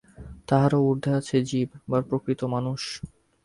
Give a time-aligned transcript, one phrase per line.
[0.47, 2.81] তাহারও ঊর্ধ্বে আছে জীব বা প্রকৃত মানুষ।